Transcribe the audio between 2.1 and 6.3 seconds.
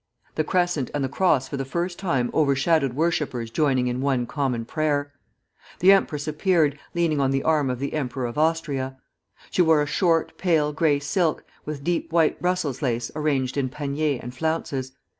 overshadowed worshippers joining in one common prayer. The empress